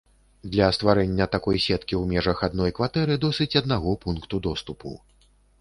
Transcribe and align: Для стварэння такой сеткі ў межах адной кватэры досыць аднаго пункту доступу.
Для 0.53 0.69
стварэння 0.77 1.27
такой 1.35 1.57
сеткі 1.67 1.93
ў 2.01 2.15
межах 2.15 2.41
адной 2.49 2.73
кватэры 2.79 3.21
досыць 3.27 3.57
аднаго 3.63 3.97
пункту 4.07 4.35
доступу. 4.51 4.99